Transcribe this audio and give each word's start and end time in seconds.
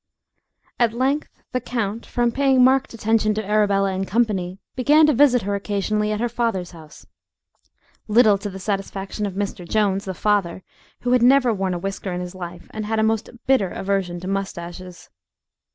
At 0.79 0.93
length 0.93 1.29
the 1.51 1.61
count, 1.61 2.07
from 2.07 2.31
paying 2.31 2.63
marked 2.63 2.95
attention 2.95 3.35
to 3.35 3.45
Arabella 3.45 3.93
in 3.93 4.05
company, 4.05 4.57
began 4.75 5.05
to 5.05 5.13
visit 5.13 5.43
her 5.43 5.53
occasionally 5.53 6.11
at 6.11 6.19
her 6.19 6.27
father's 6.27 6.71
house, 6.71 7.05
little 8.07 8.39
to 8.39 8.49
the 8.49 8.57
satisfaction 8.57 9.27
of 9.27 9.35
Mr. 9.35 9.63
Jones, 9.63 10.05
the 10.05 10.15
father, 10.15 10.63
who 11.01 11.11
had 11.11 11.21
never 11.21 11.53
worn 11.53 11.75
a 11.75 11.77
whisker 11.77 12.11
in 12.13 12.19
his 12.19 12.33
life, 12.33 12.67
and 12.71 12.87
had 12.87 12.97
a 12.97 13.03
most 13.03 13.29
bitter 13.45 13.69
aversion 13.69 14.19
to 14.21 14.27
moustaches. 14.27 15.11